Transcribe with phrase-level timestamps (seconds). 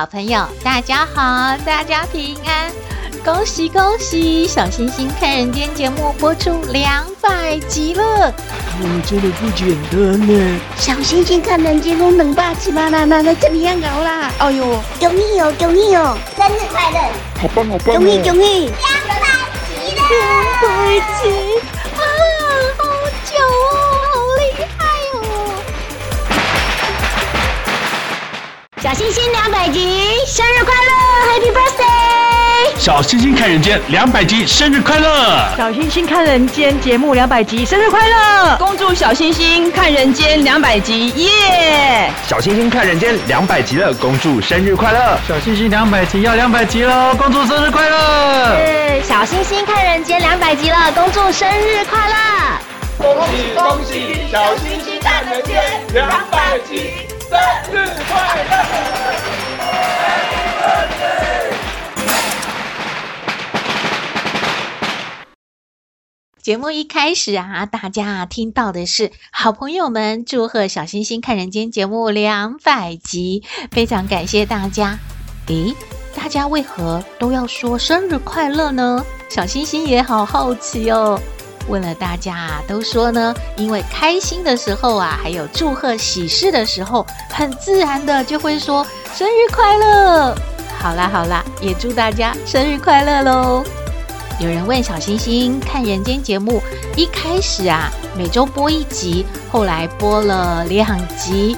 [0.00, 2.72] 好朋友，大家好，大家平安，
[3.22, 4.48] 恭喜恭喜！
[4.48, 8.32] 小星星看人间节目播出两百集了，
[8.80, 10.58] 我真的不简单呢。
[10.78, 12.88] 小星星看人间都两百集吗？
[12.88, 14.32] 那那那怎么样搞啦？
[14.38, 14.64] 哎呦，
[14.98, 16.98] 恭喜哦，恭喜哦，生日快乐！
[17.42, 17.96] 好棒好棒！
[17.96, 18.70] 恭喜恭喜！
[18.70, 19.20] 两百
[19.68, 20.24] 集了，两
[20.62, 21.28] 百集
[28.90, 30.90] 小星星两百集，生日快乐
[31.30, 32.76] ，Happy Birthday！
[32.76, 35.48] 小星星看人间两百集，生日快乐！
[35.56, 38.56] 小星星看人间节目两百集，生日快乐！
[38.56, 42.10] 恭祝小星星看人间两百集，耶！
[42.26, 45.16] 小星星看人间两百集了，恭祝生日快乐！
[45.28, 48.56] 小星星两百集要两百集喽，恭祝生日快乐！
[48.56, 52.14] 是小星星看人间两百集了，恭祝生日快乐！
[52.98, 57.06] 恭喜恭喜，小星星看人间两百集。
[57.30, 57.38] 生
[57.70, 58.56] 日快乐！
[66.42, 74.98] 节目一开始啊，大家听到的是好朋友们祝贺小星星看人间节目两百集，非常感谢大家。
[75.46, 75.72] 诶，
[76.16, 79.06] 大家为何都要说生日快乐呢？
[79.28, 81.20] 小星星也好好奇哦。
[81.68, 90.34] 问了大家啊，都说呢，因为开心的时候啊，还有祝贺喜事的时候，很自然的就会说生日快乐。
[90.78, 93.62] 好啦好啦，也祝大家生日快乐喽！
[94.40, 96.62] 有人问小星星看人间节目，
[96.96, 101.54] 一开始啊，每周播一集，后来播了两集，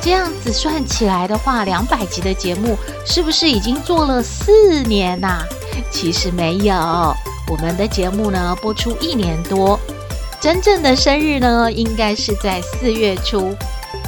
[0.00, 5.44] 这样子算起来的话，两百集的节目是不是已经做了四年呐？
[5.90, 7.14] 其实没有。
[7.46, 9.78] 我们的节目呢，播出一年多，
[10.40, 13.54] 真正的生日呢，应该是在四月初。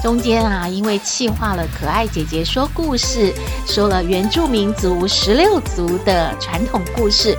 [0.03, 3.33] 中间啊，因为气化了可爱姐姐说故事，
[3.67, 7.37] 说了原住民族十六族的传统故事，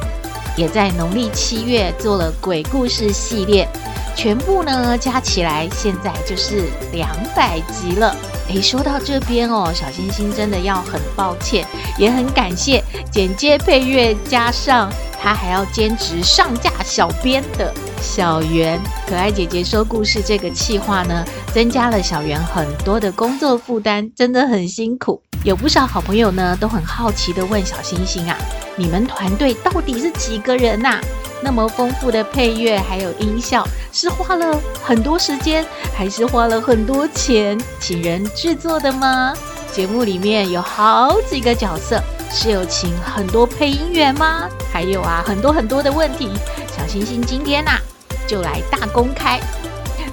[0.55, 3.67] 也在农历七月做了鬼故事系列，
[4.17, 8.15] 全部呢加起来，现在就是两百集了。
[8.49, 11.63] 诶，说到这边哦，小星星真的要很抱歉，
[11.99, 14.91] 也很感谢剪接配乐加上。
[15.19, 25.21] 他还要兼职上架小编的小圆，可爱姐姐说故事这个企划呢，增加了小圆很多的工作负担，真的很辛苦。
[25.43, 28.37] 有不少好朋友呢，都很好奇的问小星星啊，
[28.75, 30.99] 你们团队到底是几个人呐？
[31.41, 35.65] 那么丰富的配乐还有音效，是花了很多时间，
[35.95, 39.33] 还是花了很多钱请人制作的吗？
[39.71, 42.01] 节目里面有好几个角色。
[42.29, 44.49] 是有请很多配音员吗？
[44.73, 46.29] 还有啊，很多很多的问题。
[46.75, 47.79] 小星星今天呐、
[48.27, 49.39] 就来大公开。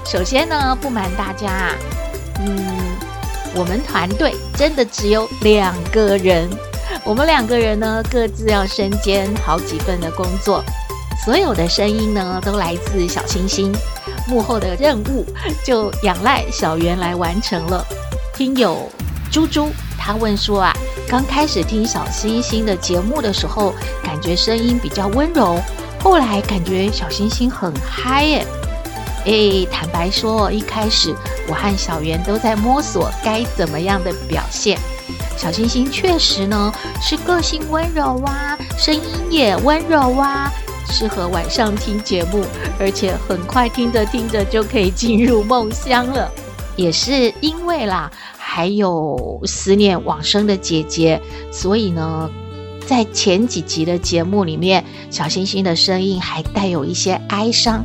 [0.04, 1.74] 首先呢，不瞒大家啊，
[2.38, 2.64] 嗯，
[3.52, 6.48] 我们团队真的只有两个人。
[7.02, 10.62] 我们两个人呢，各自要身兼好几份的工作，
[11.22, 13.70] 所有的声音呢，都来自小星星。
[14.26, 15.26] 幕后的任务
[15.62, 17.84] 就仰赖小圆来完成了。
[18.34, 18.90] 听友
[19.30, 19.68] 猪猪。
[19.96, 20.72] 他问说啊，
[21.08, 25.58] 刚开始听小星星的节目的时候，感觉声音比较温柔，
[25.98, 28.46] 后来感觉小星星很嗨耶。
[29.24, 31.14] 诶，坦白说，一开始
[31.48, 34.78] 我和小圆都在摸索该怎么样的表现。
[35.38, 36.70] 小星星确实呢
[37.00, 40.52] 是个性温柔啊，声音也温柔啊，
[40.86, 42.44] 适合晚上听节目，
[42.78, 46.30] 而且很快听着听着就可以进入梦乡了。
[46.76, 48.10] 也是因为啦。
[48.46, 51.20] 还有思念往生的姐姐，
[51.50, 52.30] 所以呢，
[52.86, 57.84] 在前几集的节目里面，小星星的声音还带有一些哀伤。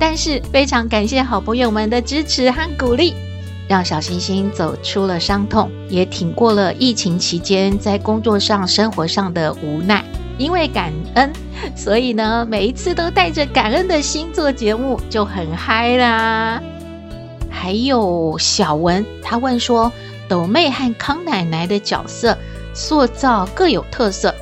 [0.00, 3.14] 但是非常感谢好朋友们的支持和鼓励，
[3.68, 10.04] 让小星星走出了伤痛，也挺过了疫情期间在工作上、生活上的无奈。
[10.40, 11.30] 因为感恩，
[11.76, 16.62] 所以呢，每一次都带着感恩的心做节目，就很嗨啦。
[17.50, 19.92] 还有小文，他问说
[20.30, 22.38] ：“斗妹和康奶奶的角色
[22.72, 24.34] 塑造各有特色，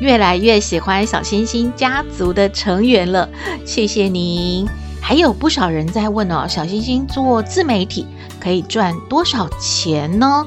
[0.00, 3.28] 越来越喜欢小星星家族的成员了。”
[3.64, 4.66] 谢谢您。
[5.00, 8.04] 还有不少人在问哦，小星星做自媒体
[8.40, 10.44] 可以赚多少钱呢？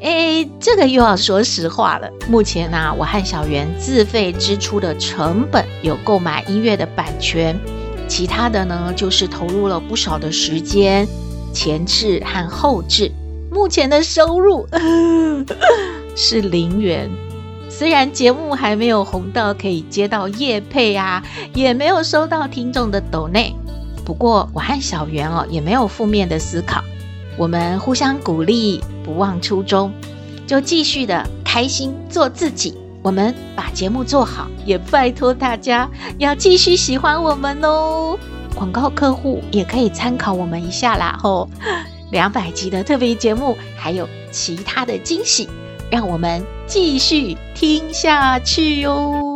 [0.00, 2.10] 诶，这个又要说实话了。
[2.28, 7.58] 目前呢、我和小圆自费支出的成本有购买音乐的版权，
[8.08, 11.06] 其他的呢就是投入了不少的时间、
[11.52, 13.12] 前置和后置。
[13.50, 14.66] 目前的收入
[16.16, 17.10] 是零元。
[17.68, 21.22] 虽然节目还没有红到可以接到夜配啊，
[21.54, 23.54] 也没有收到听众的抖内，
[24.04, 26.82] 不过我和小圆哦也没有负面的思考。
[27.40, 29.90] 我们互相鼓励，不忘初衷，
[30.46, 32.76] 就继续的开心做自己。
[33.00, 35.88] 我们把节目做好，也拜托大家
[36.18, 38.18] 要继续喜欢我们哦。
[38.54, 41.48] 广告客户也可以参考我们一下啦，吼！
[42.12, 45.48] 两百集的特别节目，还有其他的惊喜，
[45.90, 49.29] 让我们继续听下去哟。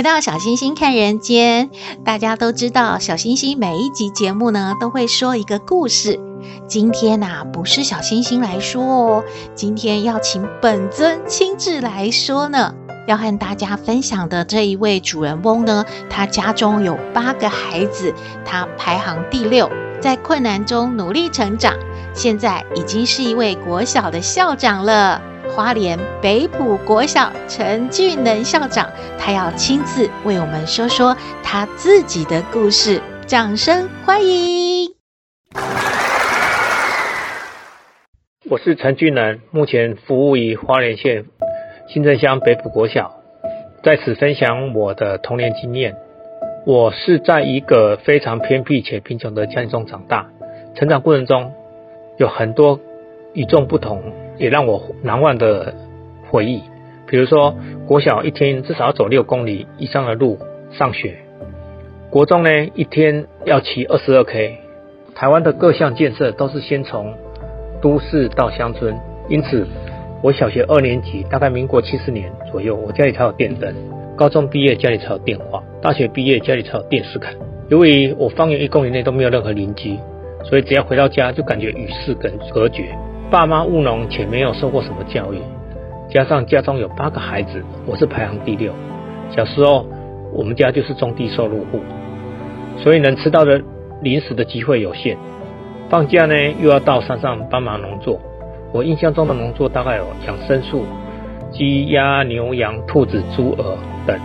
[0.00, 1.68] 回到小星星看人间，
[2.06, 6.18] 大家都知道，小星星每一集节目呢都会说一个故事。
[6.66, 9.24] 今天呐、不是小星星来说哦，
[9.54, 12.74] 今天要请本尊亲自来说呢。
[13.06, 19.70] 要和大家分享的这一位主人翁呢，他家中有八个孩子，他排行第六，
[20.00, 21.74] 在困难中努力成长，
[22.14, 25.20] 现在已经是一位国小的校长了。
[25.50, 28.88] 花莲北埔国小陈俊能校长，
[29.18, 34.90] 他要亲自为我们说说他自己的故事，掌声欢迎！
[38.48, 41.24] 我是陈俊能，目前服务于花莲县
[41.88, 43.20] 新正乡北埔国小，
[43.82, 45.96] 在此分享我的童年经验。
[46.64, 50.28] 我是在一个非常偏僻且贫穷的家庭中长大，
[50.76, 51.52] 成长过程中
[52.18, 52.78] 有很多
[53.34, 54.02] 与众不同。
[54.38, 55.74] 也让我难忘的
[56.30, 56.62] 回忆，
[57.06, 57.54] 比如说
[57.86, 60.38] 国小一天至少要走六公里以上的路
[60.72, 61.18] 上学，
[62.08, 64.56] 国中呢一天要骑二十二 K。
[65.14, 67.12] 台湾的各项建设都是先从
[67.82, 68.96] 都市到乡村，
[69.28, 69.66] 因此
[70.22, 73.74] 我小学二年级，大概民国七十年左右，我家里才有电灯；
[74.16, 77.34] 高中毕业家里才有电话；大学毕业家里才有电视看。
[77.68, 79.98] 由于我方圆一公里内都没有任何邻居，
[80.44, 82.96] 所以只要回到家就感觉与世隔隔绝。
[83.30, 85.38] 爸妈务农且没有受过什么教育，
[86.08, 88.72] 加上家中有八个孩子，我是排行第六。
[89.30, 89.86] 小时候
[90.32, 91.78] 我们家就是种地收入户，
[92.76, 93.62] 所以能吃到的
[94.02, 95.16] 零食的机会有限。
[95.88, 98.20] 放假呢又要到山上帮忙农作。
[98.72, 100.84] 我印象中的农作大概有养牲畜，
[101.52, 104.18] 鸡、鸭、牛、羊、兔子、猪、鹅等，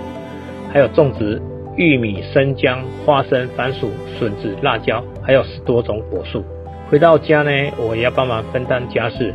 [0.73, 1.39] 还有种植
[1.75, 6.43] 玉米、生姜、花生、番薯、笋子、辣椒，还有十多种果树。
[6.89, 9.33] 回到家呢，我也要帮忙分担家事，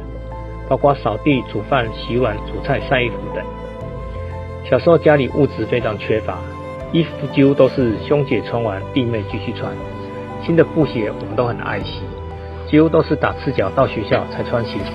[0.68, 3.44] 包括扫地、煮饭、洗碗、煮菜、晒衣服等。
[4.64, 6.38] 小时候家里物质非常缺乏，
[6.92, 9.72] 衣服几乎都是兄姐穿完，弟妹继续穿。
[10.46, 12.02] 新的布鞋我们都很爱惜，
[12.70, 14.92] 几乎都是打赤脚到学校才穿鞋子。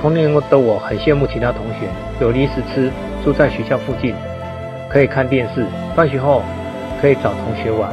[0.00, 1.86] 童年的我很羡慕其他同学，
[2.22, 2.90] 有零食吃，
[3.22, 4.14] 住在学校附近，
[4.88, 6.42] 可以看电视，放学后
[7.02, 7.92] 可以找同学玩，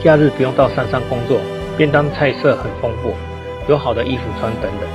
[0.00, 1.40] 假日不用到山上工作。
[1.80, 3.14] 便当菜色很丰富，
[3.66, 4.86] 有好的衣服穿等等。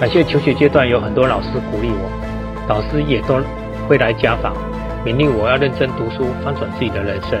[0.00, 2.10] 感谢求学阶段有很多老师鼓励我，
[2.66, 3.38] 导师也都
[3.86, 4.52] 会来家访，
[5.06, 7.38] 勉励我要认真读书，翻转自己的人生。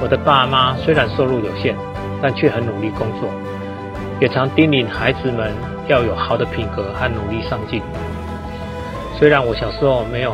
[0.00, 1.74] 我的爸妈虽然收入有限，
[2.22, 3.28] 但却很努力工作，
[4.20, 5.52] 也常叮咛孩子们
[5.88, 7.82] 要有好的品格和努力上进。
[9.18, 10.32] 虽然我小时候没有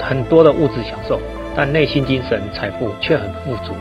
[0.00, 1.20] 很多的物质享受，
[1.54, 3.74] 但内心精神财富却很富足。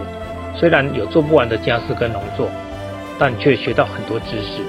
[0.56, 2.48] 虽然有做不完的家事跟农作。
[3.22, 4.64] 但却学到很多知识。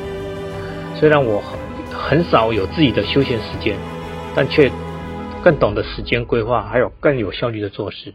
[0.94, 1.42] 虽然我
[1.90, 3.74] 很少有自己的休闲时间，
[4.36, 4.70] 但却
[5.42, 8.12] 更懂得时间规划，还有更有效率的做事。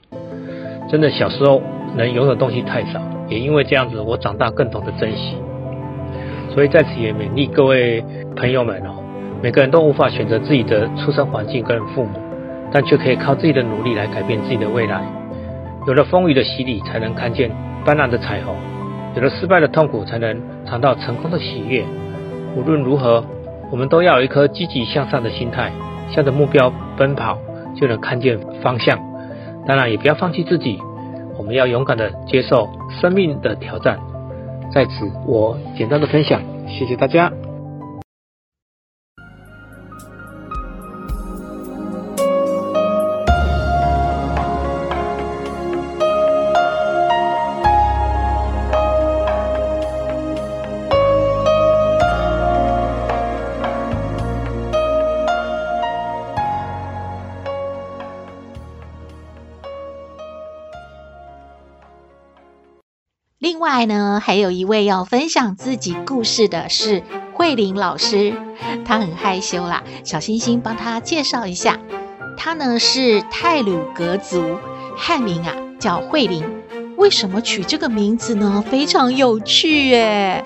[0.91, 1.63] 真的，小时候
[1.96, 5.38] 能拥有东西太少，也因为这样子，我长大更懂得珍惜。
[6.53, 8.94] 所以在此也勉励各位朋友们哦，
[9.41, 12.12] 每个人都无法选择自己的出生环境跟父母，
[12.72, 15.01] 但却可以靠自己的努力来改变自己的未来。
[15.88, 17.50] 有了风雨的洗礼，才能看见
[17.84, 18.56] 斑斓的彩虹。
[19.16, 21.84] 有了失败的痛苦，才能尝到成功的喜悦。
[22.56, 23.24] 无论如何，
[23.72, 25.72] 我们都要有一颗积极向上的心态，
[26.10, 27.38] 向着目标奔跑，
[27.76, 29.00] 就能看见方向。
[29.66, 30.80] 当然也不要放弃自己，
[31.38, 32.70] 我们要勇敢的接受
[33.02, 34.00] 生命的挑战。
[34.72, 37.32] 在此，我简单的分享，谢谢大家。
[64.27, 67.01] 还有一位要分享自己故事的是
[67.34, 68.34] 慧玲老师，
[68.84, 69.81] 她很害羞啦。
[70.03, 71.79] 小星星帮她介绍一下，
[72.36, 74.57] 她呢是泰鲁格族，
[74.98, 76.43] 汉名啊叫慧玲。
[76.98, 78.62] 为什么取这个名字呢？
[78.69, 80.43] 非常有趣耶。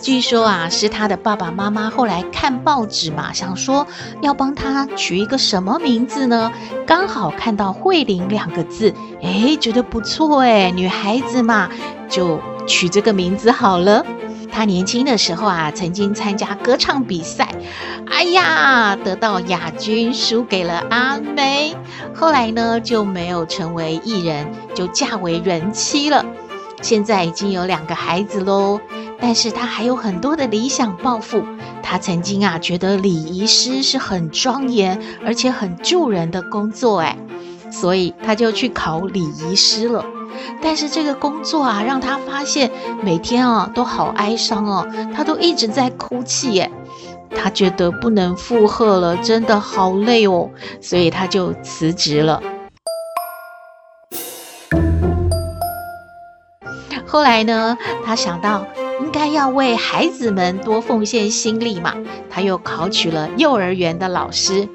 [0.00, 3.84] 据说啊，是他的爸爸妈妈后来看报纸嘛，想说
[4.22, 6.52] 要帮他取一个什么名字呢？
[6.86, 11.68] 刚好看到“慧玲”两个字，诶，觉得不错诶，女孩子嘛，
[12.08, 14.04] 就取这个名字好了。
[14.50, 17.48] 他年轻的时候啊，曾经参加歌唱比赛，
[18.06, 21.74] 哎呀，得到亚军，输给了阿妹。
[22.14, 26.24] 后来呢，就没有成为艺人，就嫁为人妻了。
[26.80, 28.80] 现在已经有两个孩子喽。
[29.18, 31.42] 但是他还有很多的理想抱负。
[31.82, 37.18] 他曾经啊觉得礼仪师是很庄严而且很助人的工作，哎，
[37.70, 40.04] 所以他就去考礼仪师了。
[40.62, 42.70] 但是这个工作啊让他发现
[43.02, 46.70] 每天啊都好哀伤哦，他都一直在哭泣，耶。
[47.30, 50.50] 他觉得不能负荷了，真的好累哦，
[50.80, 52.42] 所以他就辞职了。
[57.06, 58.64] 后来呢，他想到。
[58.98, 61.94] 应该要为孩子们多奉献心力嘛，
[62.30, 64.66] 他又考取了幼儿园的老师。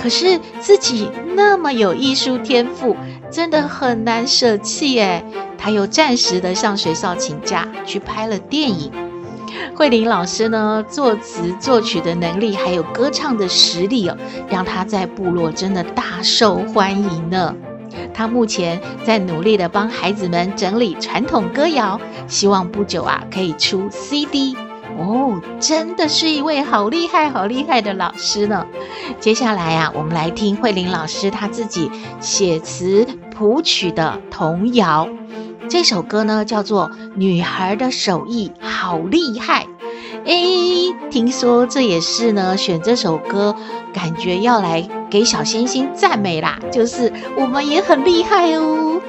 [0.00, 2.96] 可是自己那么有艺术天赋，
[3.34, 5.24] 真的很难舍弃哎。
[5.58, 8.92] 他又暂时的向学校请假，去拍了电影。
[9.74, 14.16] 慧玲老师呢，作词作曲的能力，还有歌唱的实力哦，
[14.48, 17.56] 让他在部落真的大受欢迎呢。
[18.12, 24.56] 他目前在努力的帮孩子们整理传统歌谣，希望不久啊可以出 CD
[24.98, 28.66] 哦，真的是一位好厉害、好厉害的老师呢。
[29.18, 35.08] 接下来啊，我们来听慧玲老师他自己写词谱曲的童谣，
[35.68, 39.64] 这首歌呢叫做《女孩的手艺好厉害》。
[40.24, 43.54] 诶，听说这也是呢，选这首歌，
[43.92, 49.00] 感觉要来给小星星赞美啦，就是我们也很厉害哦。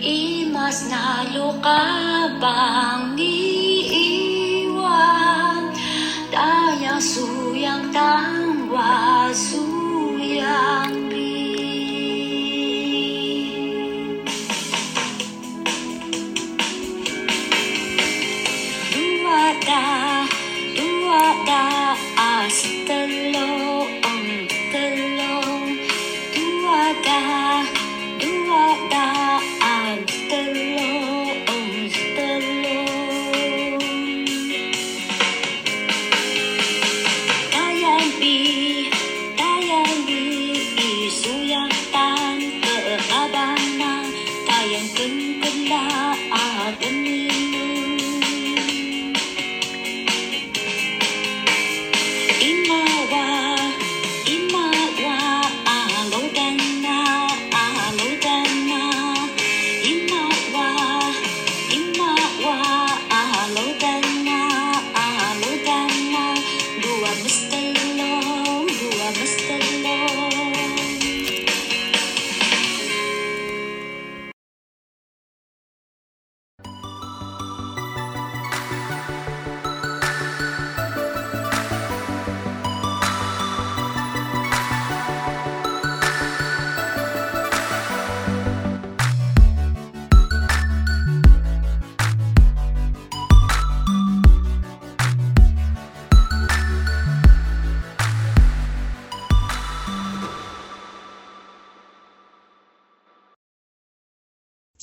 [0.05, 4.93] Imas na lukabang niiwan
[6.29, 9.70] Tayang suyang tangwa suyang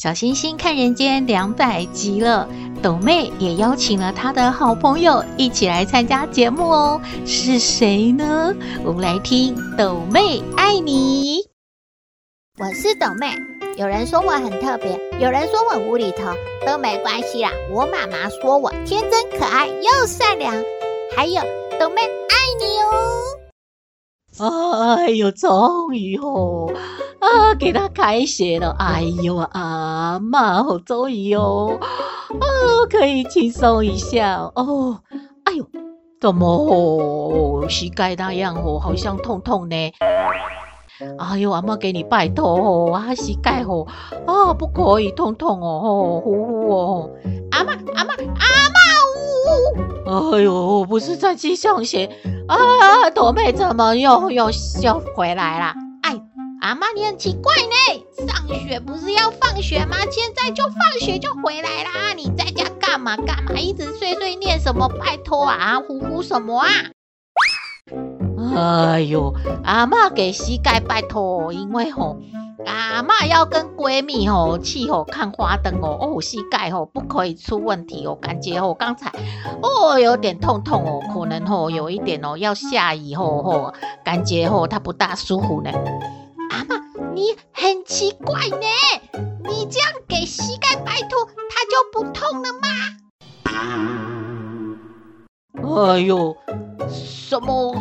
[0.07, 2.47] 小星星看人间两百集了，
[2.81, 8.55] 抖妹也邀请了她的好朋友一起来参加节目哦，是谁呢？
[8.85, 11.41] 我们来听抖妹爱你。
[12.57, 13.35] 我是抖妹，
[13.75, 16.31] 有人说我很特别，有人说我无厘头，
[16.65, 17.51] 都没关系啦。
[17.69, 20.55] 我妈妈说我天真可爱又善良，
[21.17, 21.41] 还有
[21.77, 23.46] 抖妹爱你哦。
[24.39, 26.71] 哎呦，终于哦。
[27.19, 28.75] 啊，给他开学了！
[28.77, 32.45] 哎呦，阿嬷好终于哦，啊，
[32.89, 34.99] 可以轻松一下哦。
[35.45, 35.65] 哎呦，
[36.21, 39.75] 怎么哦，膝盖那样哦，好像痛痛呢。
[41.19, 43.85] 哎呦，阿妈给你拜托哦，啊，膝盖哦，
[44.25, 47.09] 啊，不可以痛痛哦，哦，呼呼哦。
[47.51, 48.79] 阿妈，阿妈，阿妈，
[50.09, 50.35] 呜！
[50.35, 52.09] 哎呦，不是在去上学
[52.47, 53.09] 啊？
[53.11, 54.49] 朵妹怎么又又
[54.81, 55.73] 又回来了？
[56.59, 58.27] 阿妈，你很奇怪呢。
[58.27, 59.97] 上学不是要放学吗？
[60.11, 62.13] 现在就放学就回来啦。
[62.15, 63.53] 你在家干嘛干嘛？
[63.53, 64.89] 一直碎碎念什么？
[64.89, 66.67] 拜托啊，呼呼什么啊？
[68.55, 72.17] 哎呦，阿妈给膝盖拜托，因为吼，
[72.65, 75.97] 阿妈要跟闺蜜吼去吼看花灯哦。
[75.99, 78.15] 哦，膝盖吼不可以出问题哦。
[78.15, 79.11] 感觉吼刚才
[79.61, 83.73] 哦有点痛痛哦，可能吼有一点哦要下雨吼吼，
[84.03, 85.71] 感觉吼它不大舒服呢。
[86.49, 86.75] 阿妈，
[87.13, 88.67] 你很奇怪呢，
[89.43, 92.67] 你这样给膝盖拜托，它就不痛了吗？
[95.63, 96.35] 哎呦，
[96.89, 97.75] 什么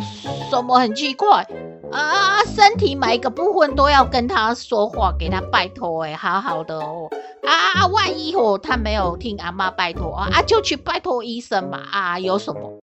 [0.49, 1.47] 什么很奇怪
[1.91, 2.43] 啊？
[2.45, 7.09] 身体每一个部分都要跟他说话，给他拜托，哎，好好的哦。
[7.43, 11.79] 啊，万一哦，他没有听阿妈拜托啊，就去拜托医生嘛。
[11.91, 12.79] 啊，有什么？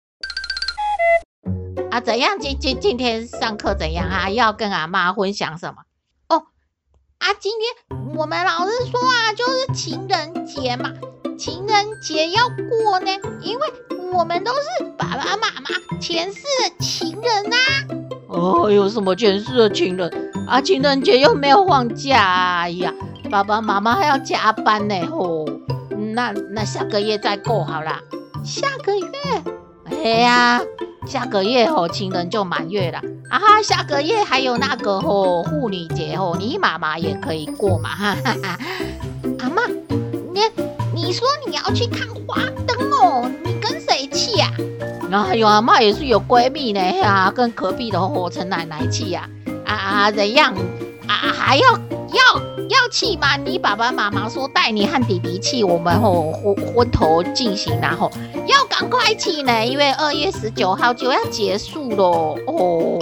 [1.90, 2.38] 啊，怎样？
[2.38, 4.30] 今今今天上课怎样啊？
[4.30, 5.82] 要跟阿妈分享什么？
[6.28, 6.46] 哦，
[7.18, 10.92] 啊，今天我们老师说啊，就是情人节嘛，
[11.36, 13.10] 情人节要过呢，
[13.42, 13.66] 因为
[14.14, 17.58] 我们都是爸爸妈妈前世的情人啊。
[18.28, 20.60] 哦，有什么前世的情人啊？
[20.60, 22.94] 情人节又没有放假，哎呀，
[23.28, 24.94] 爸爸妈妈还要加班呢。
[25.10, 25.44] 哦，
[26.14, 28.00] 那那下个月再过好啦。
[28.44, 29.06] 下个月？
[30.04, 30.60] 哎呀。
[31.06, 32.98] 下个月哦，情人就满月了
[33.28, 33.38] 啊！
[33.38, 37.90] 哈，下个月还有那个吼妇女节吼，你妈妈也可以过嘛！
[37.90, 38.58] 哈哈哈。
[39.40, 39.66] 阿妈，
[40.32, 40.40] 你
[40.94, 43.30] 你说你要去看花灯哦？
[45.14, 45.30] 你跟谁去呀？
[45.30, 49.28] 哎呦，阿嬷也是有闺蜜呢啊，跟隔壁的吼陈奶奶去呀！
[49.64, 50.52] 啊啊，怎样
[51.06, 51.14] 啊？
[51.32, 53.36] 还要要要去吗？
[53.36, 58.10] 你爸爸妈妈说带你和弟弟去，我们吼昏昏头进行，然后。
[58.46, 62.04] 要赶快去呢，因为二月十九号就要结束了
[62.46, 62.98] 哦。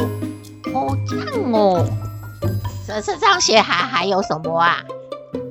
[0.72, 1.84] 哦，这样哦。
[2.86, 4.76] 这这上写还还有什么啊？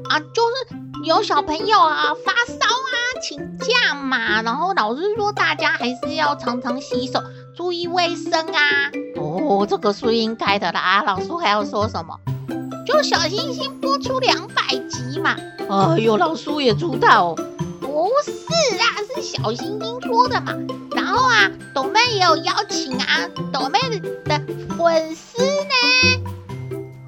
[0.10, 4.42] 啊，就是有小朋友啊发烧啊，请假嘛。
[4.42, 7.22] 然后老师说大家还是要常常洗手，
[7.56, 8.92] 注意卫生啊。
[9.16, 10.80] 哦，这个是应该的啦。
[10.80, 12.20] 啊，老师还要说什么？
[12.86, 15.36] 就小星星播出两百集嘛。
[15.70, 17.36] 哎呦，老师也知道。
[17.80, 18.32] 不是
[18.78, 20.54] 啊，是小星星说的嘛。
[20.96, 23.80] 然后啊，斗妹也有邀请啊，斗妹
[24.26, 24.42] 的
[24.78, 26.21] 粉丝呢。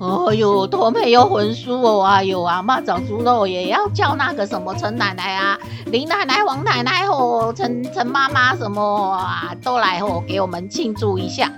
[0.04, 11.52] 哎呦，斗妹有粉丝哦，哎呦，阿嬷长猪肉也要叫那个什么陈奶奶啊、林奶奶、王奶奶哦、陈陈妈妈什么啊，都来哦，给我们庆祝一下。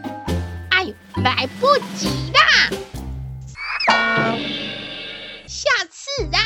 [0.69, 2.69] 哎呦，来不及啦！
[5.47, 6.39] 下次啊，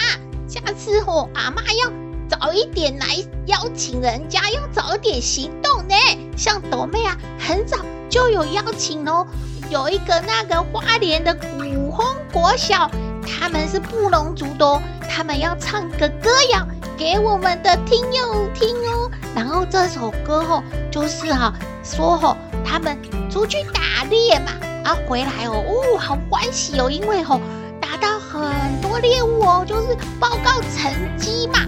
[0.48, 1.92] 下次哦，阿嬷要。
[2.30, 3.08] 早一点来
[3.48, 5.96] 邀请人家，要早一点行动呢。
[6.38, 9.26] 像朵妹啊，很早就有邀请哦。
[9.72, 11.64] 有一个那个花莲的古
[12.32, 12.90] 国小，
[13.26, 19.10] 他们是布农族的哦，他们要唱个歌谣给我们的听友听哦。
[19.36, 22.98] 然后这首歌吼，就是哈说吼，他们
[23.30, 24.52] 出去打猎嘛，
[24.84, 27.40] 啊回来哦，哦好欢喜哦，因为吼
[27.80, 28.42] 打到很
[28.82, 31.60] 多猎物哦，就是报告成绩嘛。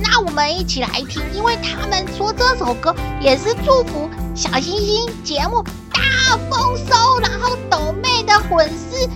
[0.00, 9.08] 那我们一起来听，因为他们说这首歌也是祝福小星星节目大丰收，然后抖妹的粉丝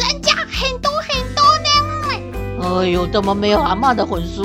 [0.00, 1.68] 增加很多很多呢。
[2.62, 4.42] 哎呦，怎么没有阿妈的粉丝？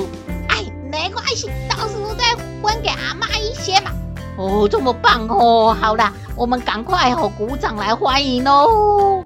[0.49, 3.91] 哎，没关系，到时候再分给阿妈一些嘛。
[4.37, 5.73] 哦，这么棒哦！
[5.79, 9.23] 好啦，我们赶快哦，鼓掌来欢迎哦。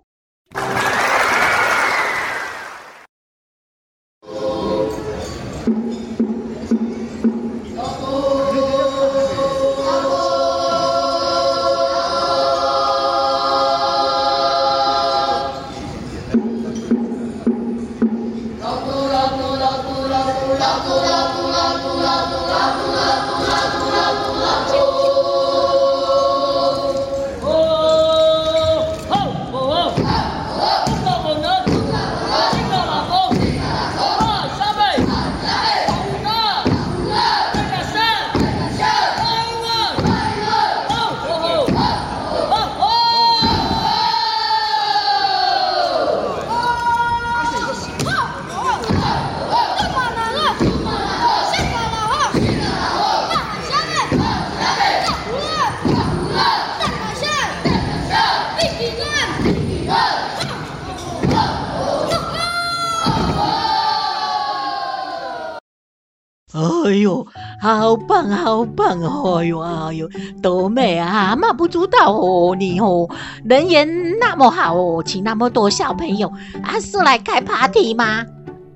[67.62, 69.40] 好棒好棒哦！
[69.40, 70.10] 哎呦哎呦，
[70.42, 73.10] 多美啊，妈不知道哦，你哦
[73.44, 76.32] 人缘那么好哦，请那么多小朋友
[76.64, 78.26] 啊是来开 party 吗？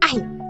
[0.01, 0.09] 哎，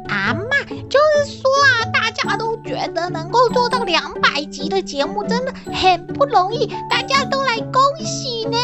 [0.10, 8.58] 阿妈就是说啊，大家都觉得能够做到两百集的节目真的很不容易，大家都来恭恭喜呢。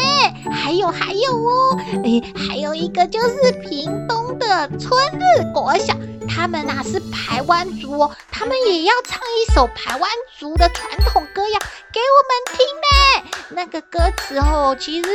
[0.51, 5.93] 还有还有哦，哎，还有一个就是屏东的春日国小。
[6.27, 11.59] 他们呐、啊、是排湾族哦，他们也要唱一首排湾族的传统歌谣
[11.91, 13.29] 给我们听呢。
[13.49, 15.09] 那个歌词哦，其实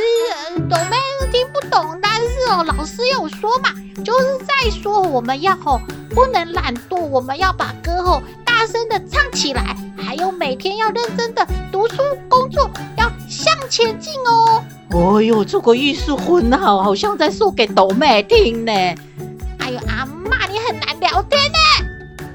[0.69, 0.97] 懂没
[1.31, 3.69] 听不懂，但是哦，老师有说嘛，
[4.03, 5.79] 就是在说我们要哦
[6.11, 8.21] 不能懒惰，我们要把歌哦
[8.57, 11.97] 大声的唱起来，还有每天要认真的读书
[12.29, 14.63] 工作，要向前进哦。
[14.91, 18.71] 哦哟，这个艺术很好，好像在说给斗妹听呢。
[18.71, 21.57] 哎呦，阿嬷你很难聊天呢，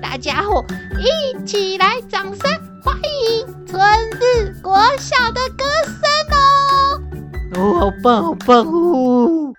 [0.02, 0.62] 大家伙
[0.98, 2.50] 一起来，掌声
[2.84, 3.80] 欢迎春
[4.20, 6.02] 日国小的歌声
[6.36, 7.00] 哦！
[7.56, 9.54] 哦，好棒，好棒哦！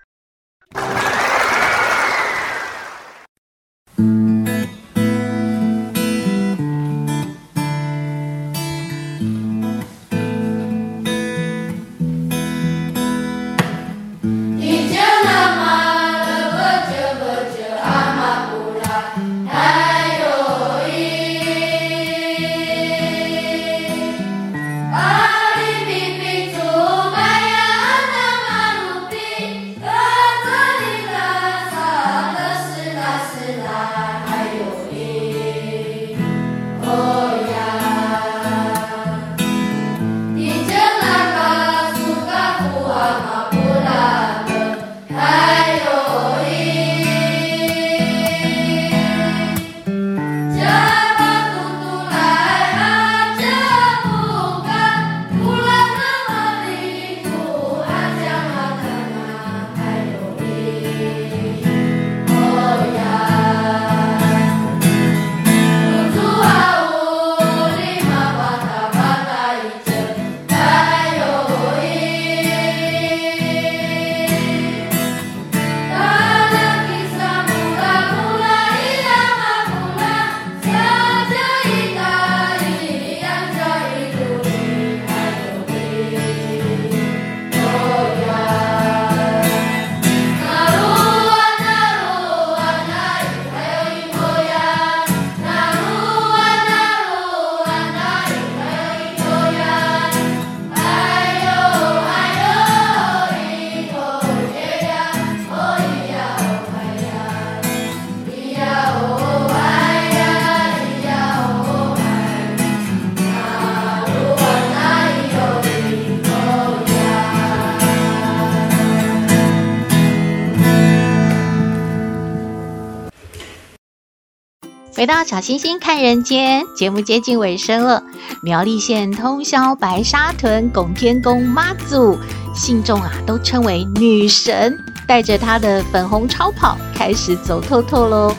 [124.94, 128.02] 回到小星星看人间，节目接近尾声了。
[128.42, 132.18] 苗栗县通霄白沙屯拱天宫妈祖，
[132.54, 138.36] 信众啊都称为女神，带着她的粉红超跑开始走透透喽。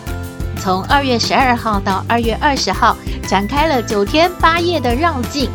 [0.59, 2.95] 从二月十二号到二月二十号，
[3.27, 5.49] 展开了九天八夜的绕境。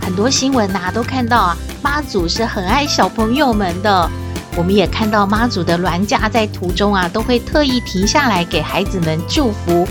[0.00, 4.10] 很多新闻呐都看到啊，妈祖是很爱小朋友们的。
[4.56, 9.86] 我们也看到妈祖的銮驾在途中啊，都会特意停下来给孩子们祝福。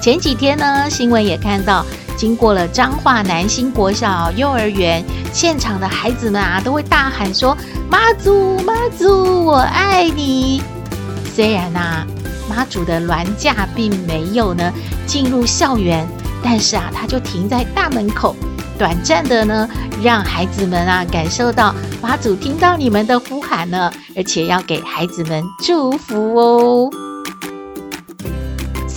[0.00, 1.84] 前几天呢，新闻也看到，
[2.16, 7.56] 经过了彰化南兴国小幼儿园，现场的孩子们啊，都会大喊说
[7.90, 10.62] ：“妈祖，妈祖，我爱你。”
[11.34, 12.06] 虽然呐、啊，
[12.48, 14.72] 妈祖的銮驾并没有呢
[15.06, 16.06] 进入校园，
[16.42, 18.34] 但是啊，他就停在大门口，
[18.78, 19.68] 短暂的呢，
[20.02, 27.07] 让孩子们啊感受到妈祖听到你们的呼喊呢，而且要给孩子们祝福哦。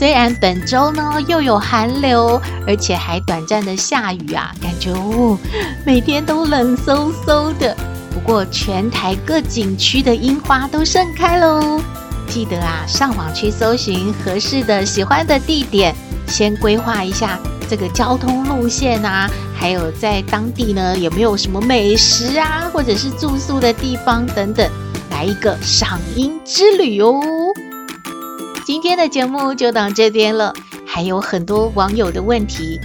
[0.02, 5.38] 虽然本周呢又有寒流，而且还短暂的下雨啊，感觉哦
[5.86, 7.78] 每天都冷飕飕的。
[8.12, 11.80] 不过全台各景区的樱花都盛开喽，
[12.28, 15.94] 记得啊上网去搜寻合适的、喜欢的地点，
[16.26, 24.68] 先规划一下这个交通路线啊，还有在当地呢有没有什么美食啊，或者是住宿的地方等等，
[25.12, 27.22] 来一个赏樱之旅哦。
[28.72, 30.54] 今天的节目就到这边了，
[30.88, 32.80] 还有很多网友的问题，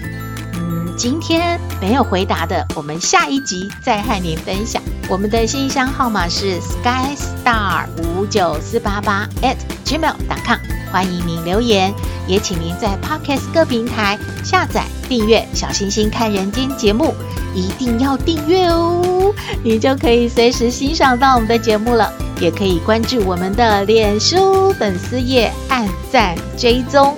[0.55, 4.83] 嗯，今天没有回答的，我们下一集再和您分享。
[5.09, 10.59] 我们的信箱号码是 skystar 五九四八八 at gmail.com，
[10.91, 11.95] 欢迎您留言。
[12.27, 17.15] 也请您在 Podcast 各平台下载订阅“小星星看人间”节目，
[17.55, 22.13] 一定要订阅哦，你就可以随时欣赏到我们的节目了。
[22.39, 27.17] 也可以关注我们的脸书粉丝页，按赞追踪，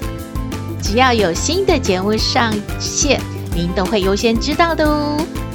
[0.81, 3.21] 只要有新的节目上线，
[3.53, 5.16] 您都会优先知道的哦。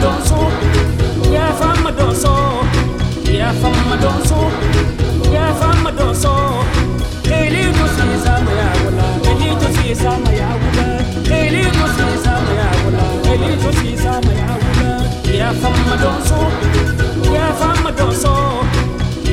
[0.00, 0.36] Don't so,
[1.32, 2.30] yeah, from my don't so,
[3.26, 5.07] yeah, from my don't so.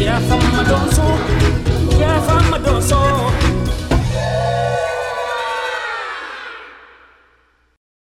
[0.05, 0.19] Yeah,
[0.59, 1.05] I don't so.
[1.99, 3.64] Yeah, fama don't so.